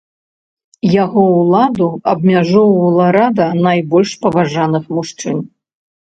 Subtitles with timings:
[0.91, 5.37] Яго ўладу абмяжоўвала рада найбольш паважаных мужчын.